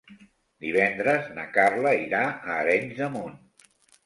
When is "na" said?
1.35-1.45